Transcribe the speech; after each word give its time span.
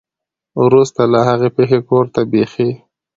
ورورسته 0.61 1.03
له 1.13 1.19
هغې 1.29 1.49
پېښې 1.57 1.79
کور 1.89 2.05
ته 2.13 2.21
بېخي 2.31 2.69